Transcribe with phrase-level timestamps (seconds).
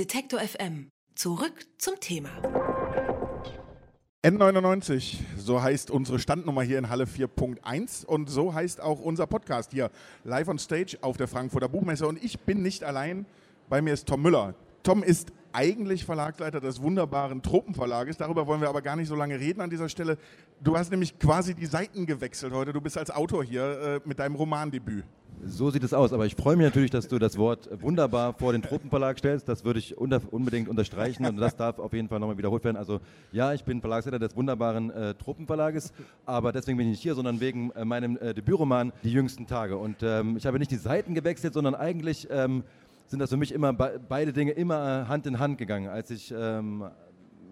[0.00, 0.88] Detektor FM.
[1.14, 2.30] Zurück zum Thema.
[4.24, 9.72] N99, so heißt unsere Standnummer hier in Halle 4.1 und so heißt auch unser Podcast
[9.72, 9.90] hier
[10.24, 13.26] live on stage auf der Frankfurter Buchmesse und ich bin nicht allein,
[13.68, 14.54] bei mir ist Tom Müller.
[14.84, 18.16] Tom ist eigentlich Verlagsleiter des wunderbaren Tropenverlages.
[18.16, 20.16] Darüber wollen wir aber gar nicht so lange reden an dieser Stelle.
[20.62, 22.72] Du hast nämlich quasi die Seiten gewechselt heute.
[22.72, 25.04] Du bist als Autor hier äh, mit deinem Romandebüt.
[25.46, 28.52] So sieht es aus, aber ich freue mich natürlich, dass du das Wort wunderbar vor
[28.52, 29.48] den Tropenverlag stellst.
[29.48, 32.76] Das würde ich unter, unbedingt unterstreichen und das darf auf jeden Fall nochmal wiederholt werden.
[32.76, 33.00] Also
[33.32, 35.92] ja, ich bin Verlagsleiter des wunderbaren äh, Tropenverlages,
[36.26, 39.78] aber deswegen bin ich nicht hier, sondern wegen äh, meinem äh, Debütroman Die jüngsten Tage.
[39.78, 42.62] Und ähm, ich habe nicht die Seiten gewechselt, sondern eigentlich ähm,
[43.06, 45.88] sind das für mich immer be beide Dinge immer Hand in Hand gegangen.
[45.88, 46.84] Als ich ähm,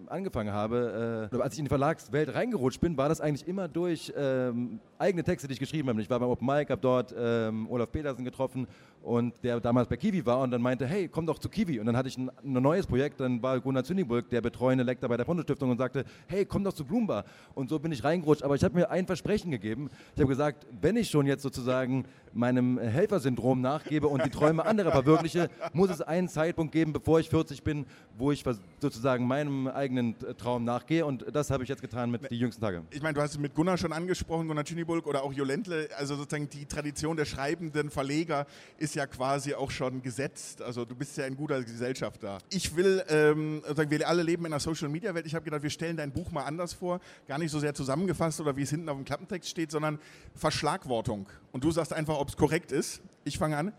[0.09, 4.11] angefangen habe, äh, als ich in die Verlagswelt reingerutscht bin, war das eigentlich immer durch
[4.17, 6.01] ähm, eigene Texte, die ich geschrieben habe.
[6.01, 8.67] Ich war beim Open Mic, habe dort ähm, Olaf Petersen getroffen
[9.01, 11.79] und der damals bei Kiwi war und dann meinte, hey, komm doch zu Kiwi.
[11.79, 15.09] Und dann hatte ich ein, ein neues Projekt, dann war Gunnar Zünigburg, der betreuende Lektor
[15.09, 17.23] bei der Fondo-Stiftung und sagte, hey, komm doch zu Bloombar.
[17.55, 18.43] Und so bin ich reingerutscht.
[18.43, 19.89] Aber ich habe mir ein Versprechen gegeben.
[20.15, 24.91] Ich habe gesagt, wenn ich schon jetzt sozusagen meinem Helfersyndrom nachgebe und die Träume anderer
[24.91, 27.85] verwirkliche, muss es einen Zeitpunkt geben, bevor ich 40 bin,
[28.17, 28.43] wo ich
[28.79, 29.98] sozusagen meinem eigenen
[30.37, 31.05] Traum nachgehe.
[31.05, 32.83] Und das habe ich jetzt getan mit die jüngsten Tage.
[32.91, 35.89] Ich meine, du hast es mit Gunnar schon angesprochen, Gunnar Tschinibulk oder auch Jolentle.
[35.97, 38.45] Also sozusagen die Tradition der schreibenden Verleger
[38.77, 40.61] ist ja quasi auch schon gesetzt.
[40.61, 42.39] Also du bist ja in guter Gesellschaft da.
[42.49, 45.25] Ich will, ähm, sagen, wir alle leben in einer Social-Media-Welt.
[45.25, 46.99] Ich habe gedacht, wir stellen dein Buch mal anders vor.
[47.27, 49.99] Gar nicht so sehr zusammengefasst oder wie es hinten auf dem Klappentext steht, sondern
[50.35, 51.27] Verschlagwortung.
[51.51, 53.01] Und du sagst einfach, ob es korrekt ist.
[53.23, 53.73] Ich fange an.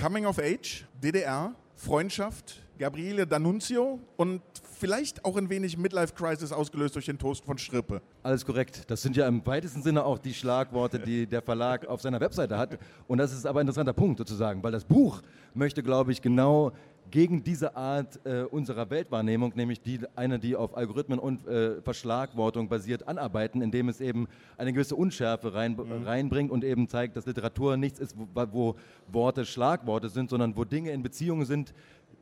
[0.00, 4.42] Coming of Age, DDR, Freundschaft, Gabriele D'Annunzio und
[4.78, 8.02] vielleicht auch ein wenig Midlife Crisis ausgelöst durch den Toast von Strippe.
[8.24, 8.82] Alles korrekt.
[8.88, 12.58] Das sind ja im weitesten Sinne auch die Schlagworte, die der Verlag auf seiner Webseite
[12.58, 12.78] hat.
[13.06, 15.22] Und das ist aber ein interessanter Punkt sozusagen, weil das Buch
[15.54, 16.72] möchte, glaube ich, genau
[17.10, 22.68] gegen diese Art äh, unserer Weltwahrnehmung, nämlich die, eine, die auf Algorithmen und äh, Verschlagwortung
[22.68, 26.04] basiert, anarbeiten, indem es eben eine gewisse Unschärfe rein, mhm.
[26.04, 28.76] reinbringt und eben zeigt, dass Literatur nichts ist, wo, wo
[29.10, 31.74] Worte Schlagworte sind, sondern wo Dinge in Beziehungen sind,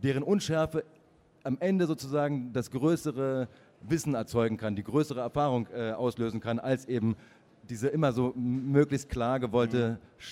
[0.02, 0.84] deren Unschärfe
[1.42, 3.48] am Ende sozusagen das größere
[3.82, 7.16] Wissen erzeugen kann, die größere Erfahrung äh, auslösen kann, als eben
[7.68, 10.22] diese immer so möglichst klar gewollte mhm.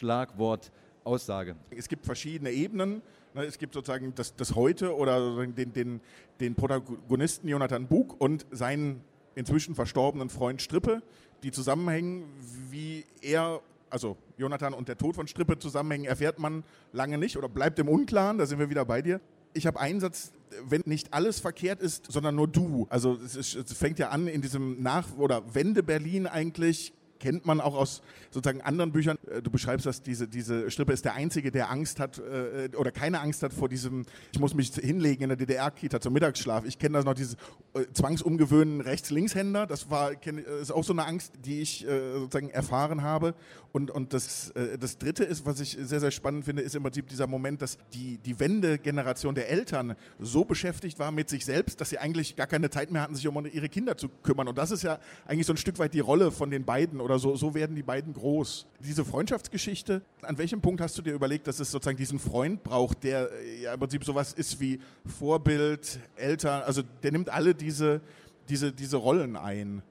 [1.04, 1.56] Schlagwortaussage.
[1.70, 3.02] Es gibt verschiedene Ebenen.
[3.34, 6.00] Ne, es gibt sozusagen das, das Heute oder den, den,
[6.40, 9.00] den Protagonisten Jonathan Bug und seinen
[9.34, 11.02] inzwischen verstorbenen Freund Strippe,
[11.42, 12.24] die zusammenhängen,
[12.70, 13.60] wie er
[13.90, 17.88] also Jonathan und der Tod von Strippe zusammenhängen, erfährt man lange nicht oder bleibt im
[17.88, 19.20] Unklaren, da sind wir wieder bei dir
[19.54, 20.32] ich habe einen Satz,
[20.68, 22.86] wenn nicht alles verkehrt ist, sondern nur du.
[22.90, 26.92] Also es, ist, es fängt ja an in diesem Nach- oder Wende Berlin eigentlich
[27.24, 29.16] kennt man auch aus sozusagen anderen Büchern.
[29.30, 32.92] Äh, du beschreibst, dass diese, diese Strippe ist der Einzige, der Angst hat äh, oder
[32.92, 36.66] keine Angst hat vor diesem, ich muss mich hinlegen in der DDR-Kita zum Mittagsschlaf.
[36.66, 37.36] Ich kenne das noch, dieses
[37.72, 39.66] äh, zwangsumgewöhnen Rechts-Links-Händer.
[39.66, 43.34] Das war, kenn, ist auch so eine Angst, die ich äh, sozusagen erfahren habe.
[43.72, 46.82] Und, und das, äh, das Dritte ist, was ich sehr, sehr spannend finde, ist im
[46.82, 51.80] Prinzip dieser Moment, dass die, die Wende-Generation der Eltern so beschäftigt war mit sich selbst,
[51.80, 54.46] dass sie eigentlich gar keine Zeit mehr hatten, sich um ihre Kinder zu kümmern.
[54.46, 57.13] Und das ist ja eigentlich so ein Stück weit die Rolle von den beiden oder
[57.18, 58.66] so, so werden die beiden groß.
[58.80, 63.04] Diese Freundschaftsgeschichte, an welchem Punkt hast du dir überlegt, dass es sozusagen diesen Freund braucht,
[63.04, 63.28] der
[63.60, 68.00] ja im Prinzip sowas ist wie Vorbild, Eltern, also der nimmt alle diese,
[68.48, 69.82] diese, diese Rollen ein?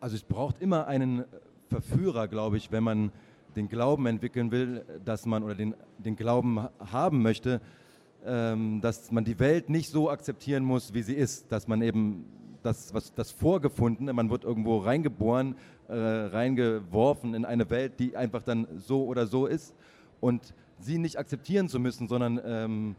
[0.00, 1.24] Also es braucht immer einen
[1.68, 3.12] Verführer, glaube ich, wenn man
[3.56, 7.60] den Glauben entwickeln will, dass man oder den, den Glauben haben möchte,
[8.24, 12.26] ähm, dass man die Welt nicht so akzeptieren muss, wie sie ist, dass man eben
[12.62, 15.54] das, was, das Vorgefundene, man wird irgendwo reingeboren,
[15.88, 19.74] äh, reingeworfen in eine Welt, die einfach dann so oder so ist
[20.20, 22.96] und sie nicht akzeptieren zu müssen, sondern ähm,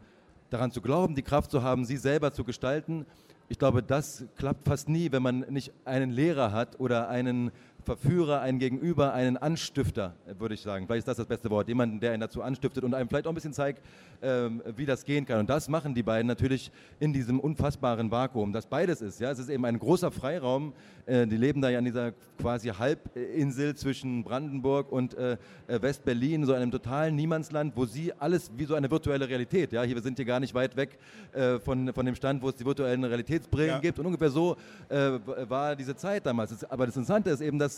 [0.50, 3.06] daran zu glauben, die Kraft zu haben, sie selber zu gestalten.
[3.48, 7.50] Ich glaube, das klappt fast nie, wenn man nicht einen Lehrer hat oder einen
[7.88, 10.86] Verführer, einen Gegenüber, einen Anstifter, würde ich sagen.
[10.86, 11.68] Vielleicht ist das das beste Wort.
[11.68, 13.82] Jemanden, der ihn dazu anstiftet und einem vielleicht auch ein bisschen zeigt,
[14.20, 15.40] ähm, wie das gehen kann.
[15.40, 19.20] Und das machen die beiden natürlich in diesem unfassbaren Vakuum, das beides ist.
[19.20, 19.30] Ja?
[19.30, 20.74] Es ist eben ein großer Freiraum.
[21.06, 26.44] Äh, die leben da ja an dieser quasi Halbinsel zwischen Brandenburg und äh, äh, West-Berlin,
[26.44, 30.02] so einem totalen Niemandsland, wo sie alles wie so eine virtuelle Realität, ja, hier, wir
[30.02, 30.98] sind hier gar nicht weit weg
[31.32, 33.78] äh, von, von dem Stand, wo es die virtuellen Realitätsbrillen ja.
[33.78, 33.98] gibt.
[33.98, 34.56] Und ungefähr so
[34.90, 35.12] äh,
[35.48, 36.64] war diese Zeit damals.
[36.70, 37.77] Aber das Interessante ist eben, dass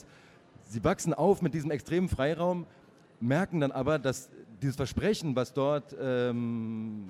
[0.69, 2.67] sie wachsen auf mit diesem extremen Freiraum,
[3.21, 4.31] merken dann aber, dass
[4.63, 7.05] dieses Versprechen, was dort, ähm,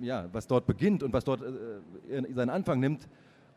[0.00, 3.08] ja, was dort beginnt und was dort äh, seinen Anfang nimmt,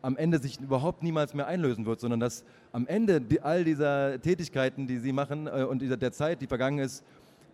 [0.02, 4.20] am Ende sich überhaupt niemals mehr einlösen wird, sondern dass am Ende die, all dieser
[4.20, 7.04] Tätigkeiten, die sie machen äh, und dieser, der Zeit, die vergangen ist,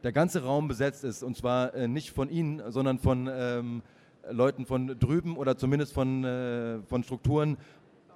[0.03, 1.23] der ganze Raum besetzt ist.
[1.23, 3.83] Und zwar äh, nicht von ihnen, sondern von ähm,
[4.31, 7.57] Leuten von drüben oder zumindest von, äh, von Strukturen,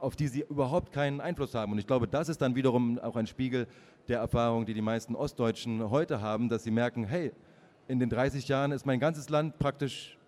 [0.01, 1.73] auf die sie überhaupt keinen Einfluss haben.
[1.73, 3.67] Und ich glaube, das ist dann wiederum auch ein Spiegel
[4.09, 7.33] der Erfahrung, die die meisten Ostdeutschen heute haben, dass sie merken, hey,
[7.89, 10.19] in den 30 Jahren ist mein ganzes Land praktisch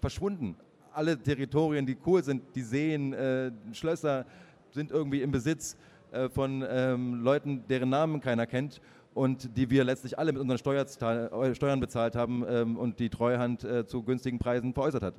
[0.00, 0.56] verschwunden.
[0.92, 4.26] Alle Territorien, die cool sind, die Seen, äh, Schlösser
[4.70, 5.76] sind irgendwie im Besitz
[6.12, 8.80] äh, von ähm, Leuten, deren Namen keiner kennt
[9.14, 13.86] und die wir letztlich alle mit unseren Steuern bezahlt haben ähm, und die Treuhand äh,
[13.86, 15.14] zu günstigen Preisen veräußert hat.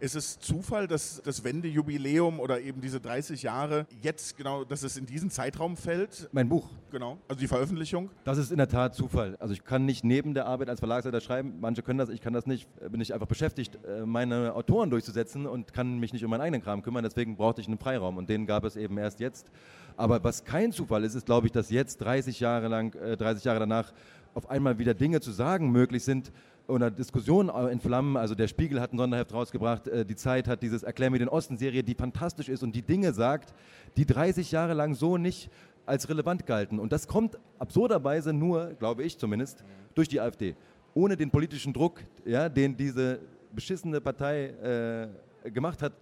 [0.00, 4.96] Ist es Zufall, dass das Wendejubiläum oder eben diese 30 Jahre jetzt genau, dass es
[4.96, 6.28] in diesen Zeitraum fällt?
[6.30, 6.68] Mein Buch.
[6.92, 8.08] Genau, also die Veröffentlichung?
[8.22, 9.36] Das ist in der Tat Zufall.
[9.40, 11.54] Also ich kann nicht neben der Arbeit als Verlagsleiter schreiben.
[11.60, 12.68] Manche können das, ich kann das nicht.
[12.92, 16.62] Bin ich einfach beschäftigt, äh, meine Autoren durchzusetzen und kann mich nicht um meinen eigenen
[16.62, 17.02] Kram kümmern.
[17.02, 19.50] Deswegen brauchte ich einen Freiraum und den gab es eben erst jetzt.
[19.96, 23.48] Aber was kein Zufall ist, ist, glaube ich, dass jetzt 30 Jahre lang, 30 äh,
[23.48, 23.92] Jahre danach
[24.34, 26.30] auf einmal wieder Dinge zu sagen möglich sind,
[26.68, 28.16] oder Diskussionen entflammen.
[28.16, 31.28] Also der Spiegel hat ein Sonderheft rausgebracht, äh, die Zeit hat dieses Erklär mir den
[31.28, 33.54] Osten-Serie, die fantastisch ist und die Dinge sagt,
[33.96, 35.50] die 30 Jahre lang so nicht
[35.86, 36.78] als relevant galten.
[36.78, 40.54] Und das kommt absurderweise nur, glaube ich zumindest, durch die AfD.
[40.94, 43.20] Ohne den politischen Druck, ja, den diese
[43.52, 45.08] beschissene Partei
[45.44, 45.92] äh, gemacht hat,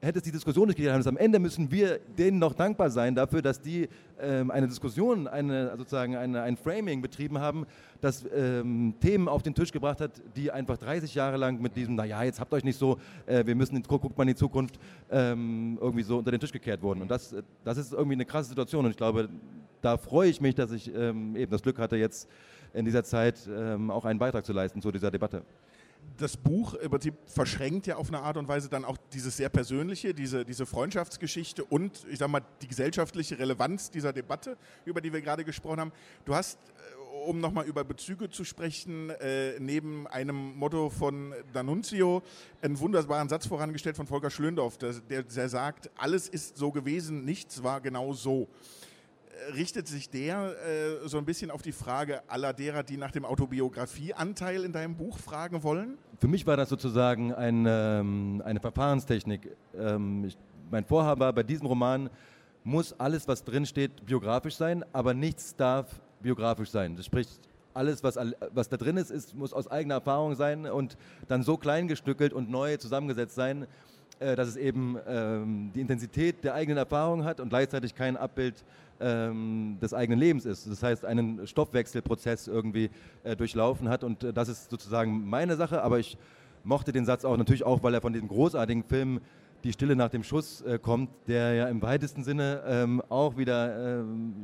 [0.00, 1.06] hätte es die Diskussion nicht gegeben.
[1.06, 3.88] Am Ende müssen wir denen noch dankbar sein dafür, dass die
[4.20, 7.66] ähm, eine Diskussion, eine, sozusagen eine, ein Framing betrieben haben,
[8.00, 11.96] das ähm, Themen auf den Tisch gebracht hat, die einfach 30 Jahre lang mit diesem,
[11.96, 14.78] naja, jetzt habt euch nicht so, äh, wir müssen, guckt mal in die Zukunft,
[15.10, 17.02] ähm, irgendwie so unter den Tisch gekehrt wurden.
[17.02, 17.34] Und das,
[17.64, 18.84] das ist irgendwie eine krasse Situation.
[18.84, 19.28] Und ich glaube,
[19.80, 22.28] da freue ich mich, dass ich ähm, eben das Glück hatte, jetzt
[22.72, 25.42] in dieser Zeit ähm, auch einen Beitrag zu leisten zu dieser Debatte
[26.16, 29.48] das Buch im Prinzip verschränkt ja auf eine Art und Weise dann auch dieses sehr
[29.48, 35.12] persönliche, diese, diese Freundschaftsgeschichte und ich sag mal die gesellschaftliche Relevanz dieser Debatte, über die
[35.12, 35.92] wir gerade gesprochen haben.
[36.24, 42.22] Du hast, äh, um nochmal über Bezüge zu sprechen, äh, neben einem Motto von D'Annunzio
[42.62, 47.62] einen wunderbaren Satz vorangestellt von Volker Schlöndorff, der, der, sagt, alles ist so gewesen, nichts
[47.62, 48.48] war genau so
[49.54, 53.24] richtet sich der äh, so ein bisschen auf die Frage aller derer, die nach dem
[53.24, 55.98] Autobiografieanteil in deinem Buch fragen wollen?
[56.20, 59.56] Für mich war das sozusagen ein, ähm, eine Verfahrenstechnik.
[59.76, 60.36] Ähm, ich,
[60.70, 62.10] mein Vorhaben war, bei diesem Roman
[62.64, 66.96] muss alles, was drinsteht, biografisch sein, aber nichts darf biografisch sein.
[66.96, 67.40] Das spricht
[67.74, 68.16] alles, was,
[68.52, 70.96] was da drin ist, ist, muss aus eigener Erfahrung sein und
[71.28, 73.66] dann so klein gestückelt und neu zusammengesetzt sein,
[74.20, 78.64] äh, dass es eben ähm, die Intensität der eigenen Erfahrung hat und gleichzeitig kein Abbild
[79.00, 80.68] ähm, des eigenen Lebens ist.
[80.68, 82.90] Das heißt, einen Stoffwechselprozess irgendwie
[83.22, 86.18] äh, durchlaufen hat und äh, das ist sozusagen meine Sache, aber ich
[86.64, 89.20] mochte den Satz auch natürlich auch, weil er von diesem großartigen Film
[89.64, 94.00] Die Stille nach dem Schuss äh, kommt, der ja im weitesten Sinne ähm, auch wieder
[94.00, 94.34] ähm,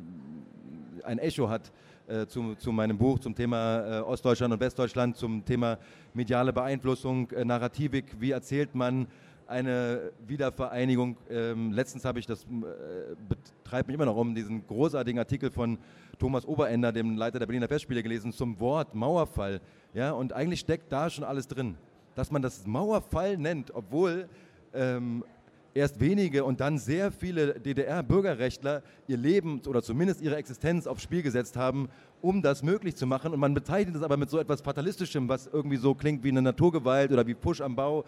[1.05, 1.73] ein Echo hat
[2.07, 5.79] äh, zu, zu, meinem Buch zum Thema äh, Ostdeutschland und Westdeutschland, zum Thema
[6.13, 9.07] mediale Beeinflussung, äh, Narrativik, wie erzählt man
[9.47, 11.17] eine Wiedervereinigung.
[11.31, 15.79] Ähm, letztens habe ich, das äh, betreibt mich immer noch um, diesen großartigen Artikel von
[16.19, 19.61] Thomas Oberender, dem Leiter der Berliner Festspiele, gelesen zum Wort Mauerfall.
[19.93, 21.77] Ja, und eigentlich steckt da schon alles drin.
[22.15, 24.29] Dass man das Mauerfall nennt, obwohl
[24.73, 25.25] ähm,
[25.75, 31.23] erst wenige und dann sehr viele DDR-Bürgerrechtler ihr Leben oder zumindest ihre Existenz aufs Spiel
[31.23, 31.89] gesetzt haben,
[32.23, 33.33] um das möglich zu machen.
[33.33, 36.43] Und man bezeichnet es aber mit so etwas Fatalistischem, was irgendwie so klingt wie eine
[36.43, 38.05] Naturgewalt oder wie Push am Bau.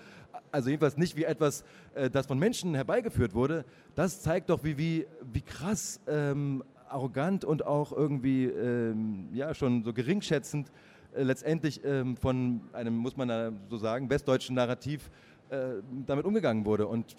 [0.52, 1.64] Also jedenfalls nicht wie etwas,
[1.94, 3.64] äh, das von Menschen herbeigeführt wurde.
[3.94, 9.82] Das zeigt doch, wie, wie, wie krass ähm, arrogant und auch irgendwie ähm, ja, schon
[9.82, 10.70] so geringschätzend
[11.14, 15.10] äh, letztendlich ähm, von einem, muss man so sagen, westdeutschen Narrativ
[15.50, 16.86] äh, damit umgegangen wurde.
[16.86, 17.16] Und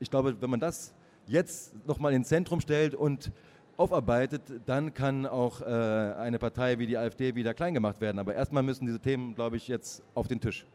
[0.00, 0.92] ich glaube, wenn man das
[1.26, 3.30] jetzt nochmal ins Zentrum stellt und
[3.76, 8.18] aufarbeitet, dann kann auch äh, eine Partei wie die AfD wieder klein gemacht werden.
[8.18, 10.66] Aber erstmal müssen diese Themen, glaube ich, jetzt auf den Tisch.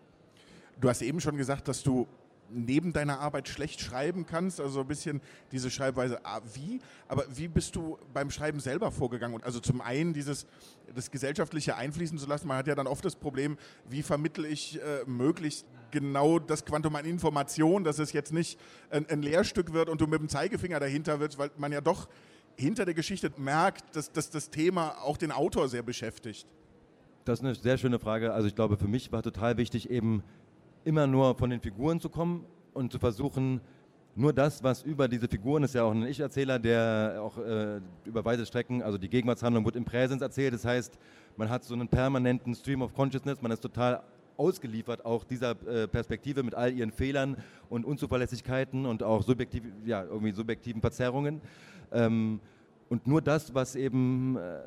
[0.79, 2.07] Du hast eben schon gesagt, dass du
[2.49, 5.21] neben deiner Arbeit schlecht schreiben kannst, also ein bisschen
[5.51, 9.41] diese Schreibweise, ah, wie, aber wie bist du beim Schreiben selber vorgegangen?
[9.43, 10.45] also zum einen dieses,
[10.93, 13.57] das Gesellschaftliche einfließen zu lassen, man hat ja dann oft das Problem,
[13.89, 18.59] wie vermittle ich äh, möglichst genau das Quantum an Information, dass es jetzt nicht
[18.89, 22.07] ein, ein Lehrstück wird und du mit dem Zeigefinger dahinter wirst, weil man ja doch
[22.57, 26.47] hinter der Geschichte merkt, dass, dass das Thema auch den Autor sehr beschäftigt.
[27.25, 28.33] Das ist eine sehr schöne Frage.
[28.33, 30.23] Also ich glaube, für mich war total wichtig, eben
[30.85, 33.59] immer nur von den Figuren zu kommen und zu versuchen,
[34.17, 38.23] nur das, was über diese Figuren ist ja auch ein Ich-Erzähler, der auch äh, über
[38.23, 40.53] weite Strecken, also die Gegenwartshandlung wird im Präsens erzählt.
[40.53, 40.97] Das heißt,
[41.35, 44.01] man hat so einen permanenten Stream of Consciousness, man ist total
[44.37, 47.35] ausgeliefert auch dieser äh, Perspektive mit all ihren Fehlern
[47.69, 51.41] und Unzuverlässigkeiten und auch subjektiv, ja, irgendwie subjektiven Verzerrungen.
[51.91, 52.39] Ähm,
[52.87, 54.59] und nur das, was eben äh,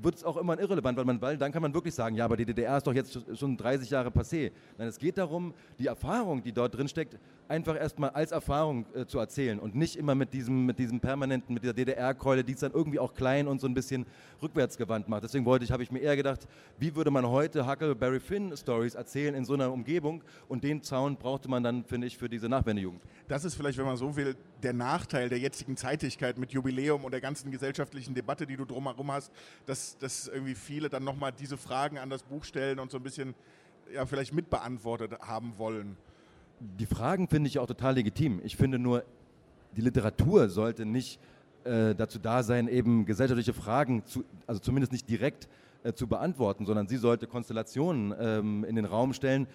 [0.00, 2.36] wird es auch immer irrelevant, weil, man, weil dann kann man wirklich sagen, ja, aber
[2.36, 4.52] die DDR ist doch jetzt schon 30 Jahre passé.
[4.78, 7.18] Nein, es geht darum, die Erfahrung, die dort drin steckt,
[7.52, 11.52] einfach erstmal als Erfahrung äh, zu erzählen und nicht immer mit diesem, mit diesem permanenten,
[11.52, 14.06] mit dieser DDR-Keule, die es dann irgendwie auch klein und so ein bisschen
[14.40, 15.24] rückwärtsgewandt macht.
[15.24, 18.94] Deswegen wollte ich, habe ich mir eher gedacht, wie würde man heute Huckleberry Finn Stories
[18.94, 22.48] erzählen in so einer Umgebung und den Zaun brauchte man dann, finde ich, für diese
[22.48, 23.02] Nachwendejugend.
[23.28, 27.12] Das ist vielleicht, wenn man so will, der Nachteil der jetzigen Zeitigkeit mit Jubiläum und
[27.12, 29.30] der ganzen gesellschaftlichen Debatte, die du drumherum hast,
[29.66, 33.02] dass, dass irgendwie viele dann nochmal diese Fragen an das Buch stellen und so ein
[33.02, 33.34] bisschen
[33.92, 35.98] ja, vielleicht mitbeantwortet haben wollen
[36.78, 38.40] die Fragen finde ich auch total legitim.
[38.44, 39.04] Ich finde nur,
[39.76, 41.18] die Literatur sollte nicht
[41.64, 45.48] äh, dazu da sein, eben gesellschaftliche Fragen, zu, also zumindest nicht direkt
[45.82, 49.46] äh, zu beantworten, sondern sie sollte Konstellationen ähm, in den Raum stellen,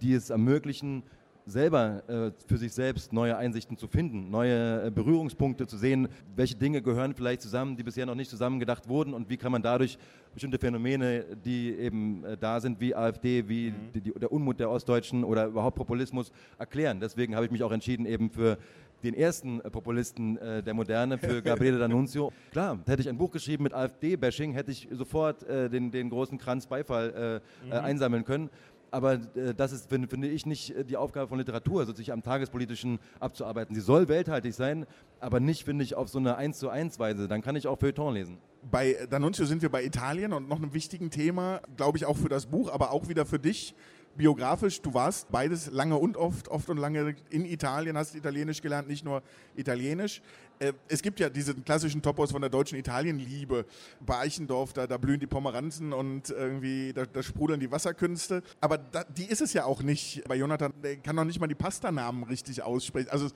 [0.00, 1.02] die es ermöglichen,
[1.46, 6.54] selber äh, für sich selbst neue Einsichten zu finden, neue äh, Berührungspunkte zu sehen, welche
[6.54, 9.98] Dinge gehören vielleicht zusammen, die bisher noch nicht zusammengedacht wurden und wie kann man dadurch
[10.32, 13.92] bestimmte Phänomene, die eben äh, da sind, wie AfD, wie mhm.
[13.94, 17.00] die, die, der Unmut der Ostdeutschen oder überhaupt Populismus erklären.
[17.00, 18.56] Deswegen habe ich mich auch entschieden eben für
[19.02, 22.30] den ersten äh, Populisten äh, der Moderne, für Gabriele D'Annunzio.
[22.52, 26.38] Klar, hätte ich ein Buch geschrieben mit AfD-Bashing, hätte ich sofort äh, den, den großen
[26.38, 27.72] Kranz Beifall mhm.
[27.72, 28.50] einsammeln können
[28.92, 32.12] aber äh, das ist, finde, finde ich, nicht äh, die Aufgabe von Literatur, also sich
[32.12, 33.74] am Tagespolitischen abzuarbeiten.
[33.74, 34.86] Sie soll welthaltig sein,
[35.18, 37.26] aber nicht, finde ich, auf so eine 1 zu 1 Weise.
[37.26, 38.38] Dann kann ich auch Feuilleton lesen.
[38.70, 42.28] Bei D'Annunzio sind wir bei Italien und noch einem wichtigen Thema, glaube ich, auch für
[42.28, 43.74] das Buch, aber auch wieder für dich
[44.16, 48.88] biografisch, du warst beides lange und oft, oft und lange in Italien, hast Italienisch gelernt,
[48.88, 49.22] nicht nur
[49.56, 50.22] Italienisch.
[50.58, 53.66] Äh, es gibt ja diesen klassischen Topos von der deutschen Italienliebe.
[54.00, 58.42] Bei Eichendorf, da, da blühen die Pomeranzen und irgendwie, da, da sprudeln die Wasserkünste.
[58.60, 60.22] Aber da, die ist es ja auch nicht.
[60.28, 63.08] Bei Jonathan, der kann noch nicht mal die Pastanamen richtig aussprechen.
[63.10, 63.28] Also,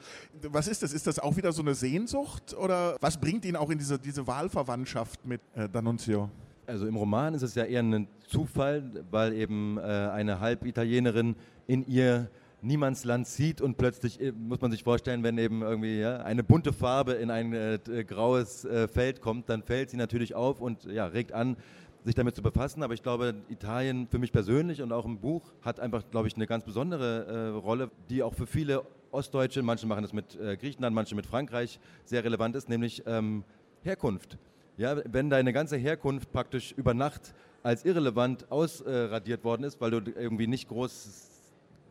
[0.42, 0.92] was ist das?
[0.92, 2.54] Ist das auch wieder so eine Sehnsucht?
[2.54, 6.28] Oder was bringt ihn auch in diese, diese Wahlverwandtschaft mit äh, D'Annunzio?
[6.66, 11.86] Also im Roman ist es ja eher ein Zufall, weil eben äh, eine Halbitalienerin in
[11.86, 12.28] ihr
[12.60, 16.72] Niemandsland zieht und plötzlich äh, muss man sich vorstellen, wenn eben irgendwie ja, eine bunte
[16.72, 21.06] Farbe in ein äh, graues äh, Feld kommt, dann fällt sie natürlich auf und ja,
[21.06, 21.56] regt an,
[22.04, 22.82] sich damit zu befassen.
[22.82, 26.34] Aber ich glaube, Italien für mich persönlich und auch im Buch hat einfach, glaube ich,
[26.34, 28.82] eine ganz besondere äh, Rolle, die auch für viele
[29.12, 33.44] Ostdeutsche, manche machen das mit äh, Griechenland, manche mit Frankreich, sehr relevant ist, nämlich ähm,
[33.82, 34.36] Herkunft.
[34.76, 39.98] Ja, wenn deine ganze Herkunft praktisch über Nacht als irrelevant ausradiert worden ist, weil du
[40.10, 41.32] irgendwie nicht groß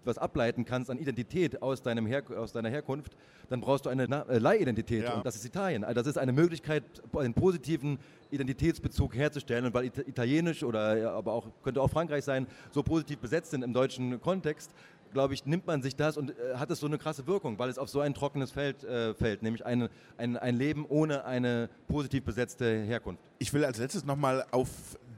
[0.06, 3.16] was ableiten kannst an Identität aus, deinem Her aus deiner Herkunft,
[3.50, 5.04] dann brauchst du eine äh, Leihidentität.
[5.04, 5.16] Ja.
[5.16, 5.84] Und das ist Italien.
[5.84, 6.84] Also das ist eine Möglichkeit,
[7.16, 8.00] einen positiven
[8.32, 9.66] Identitätsbezug herzustellen.
[9.66, 13.74] Und weil Italienisch oder aber auch könnte auch Frankreich sein, so positiv besetzt sind im
[13.74, 14.72] deutschen Kontext,
[15.16, 17.70] glaube ich, nimmt man sich das und äh, hat es so eine krasse Wirkung, weil
[17.70, 21.70] es auf so ein trockenes Feld äh, fällt, nämlich eine, ein, ein Leben ohne eine
[21.88, 23.24] positiv besetzte Herkunft.
[23.40, 24.70] Ich will als letztes nochmal auf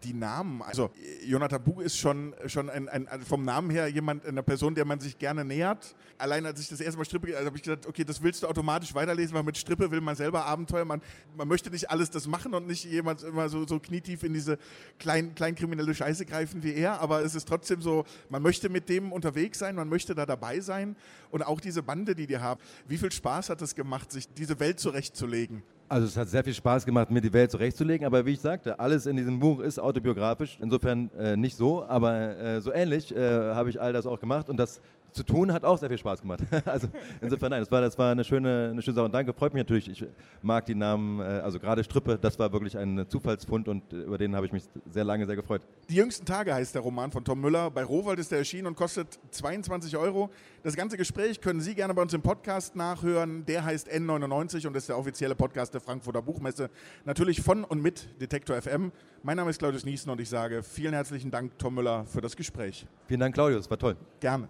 [0.08, 0.62] die Namen.
[0.62, 0.90] Also
[1.26, 5.00] Jonathan Bug ist schon, schon ein, ein, vom Namen her jemand, eine Person, der man
[5.00, 5.96] sich gerne nähert.
[6.18, 8.48] Allein als ich das erste Mal Strippe, also habe ich gedacht, okay, das willst du
[8.48, 10.86] automatisch weiterlesen, weil mit Strippe will man selber Abenteuer.
[10.86, 11.02] Man,
[11.36, 14.58] man möchte nicht alles das machen und nicht jemand immer so, so knietief in diese
[14.98, 17.02] klein, kleinkriminelle Scheiße greifen wie er.
[17.02, 20.62] Aber es ist trotzdem so, man möchte mit dem unterwegs sein, man möchte da dabei
[20.62, 20.96] sein.
[21.32, 22.62] Und auch diese Bande, die die haben.
[22.88, 25.64] Wie viel Spaß hat es gemacht, sich diese Welt zurechtzulegen?
[25.90, 28.78] Also es hat sehr viel Spaß gemacht, mir die Welt zurechtzulegen, aber wie ich sagte,
[28.78, 33.54] alles in diesem Buch ist autobiografisch, insofern äh, nicht so, aber äh, so ähnlich äh,
[33.54, 34.82] habe ich all das auch gemacht und das
[35.18, 36.40] zu tun hat auch sehr viel Spaß gemacht.
[36.66, 36.88] also
[37.22, 39.62] insofern nein, das war, das war eine, schöne, eine schöne Sache und danke, freut mich
[39.62, 39.90] natürlich.
[39.90, 40.06] Ich
[40.42, 44.18] mag die Namen, äh, also gerade Strippe, das war wirklich ein Zufallsfund und äh, über
[44.18, 45.62] den habe ich mich sehr lange sehr gefreut.
[45.90, 47.72] Die jüngsten Tage heißt der Roman von Tom Müller.
[47.72, 50.30] Bei Rowold ist er erschienen und kostet 22 Euro.
[50.64, 53.46] Das ganze Gespräch können Sie gerne bei uns im Podcast nachhören.
[53.46, 56.70] Der heißt N99 und ist der offizielle Podcast der Frankfurter Buchmesse.
[57.06, 58.92] Natürlich von und mit Detektor FM.
[59.24, 62.36] Mein Name ist Claudius Niesen und ich sage vielen herzlichen Dank, Tom Müller, für das
[62.36, 62.86] Gespräch.
[63.08, 63.96] Vielen Dank, Claudius, war toll.
[64.20, 64.50] Gerne.